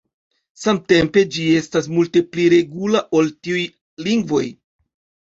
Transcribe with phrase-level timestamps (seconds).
[0.59, 3.61] Samtempe ĝi estas multe pli regula ol tiuj
[4.07, 4.41] lingvoj.